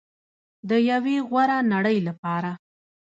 د 0.69 0.71
یوې 0.91 1.17
غوره 1.29 1.57
نړۍ 1.73 1.97
لپاره. 2.07 2.51